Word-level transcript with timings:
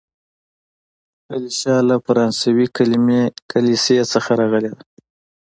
کلیشه 1.27 1.75
له 1.89 1.95
فرانسوي 2.05 2.67
کليمې 2.77 3.21
کلیسې 3.51 3.97
څخه 4.13 4.31
راغلې 4.39 4.69
ده. 4.75 4.81